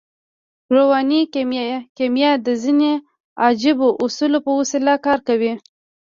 رواني 0.75 1.19
کیمیا 1.97 2.31
د 2.45 2.47
ځينو 2.61 2.91
عجیبو 3.45 3.89
اصولو 4.05 4.39
په 4.45 4.51
وسیله 4.59 4.93
کار 5.05 5.19
کوي 5.27 5.53